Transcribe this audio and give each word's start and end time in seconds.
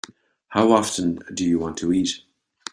How 0.47 0.71
often 0.71 1.19
do 1.31 1.45
you 1.45 1.59
want 1.59 1.77
to 1.77 1.93
eat? 1.93 2.23